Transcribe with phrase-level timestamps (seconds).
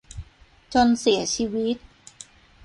[0.73, 1.77] จนเสียชีวิต